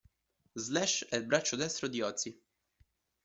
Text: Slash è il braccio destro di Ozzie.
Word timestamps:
Slash 0.55 1.05
è 1.11 1.15
il 1.15 1.27
braccio 1.27 1.55
destro 1.55 1.87
di 1.87 2.01
Ozzie. 2.01 2.39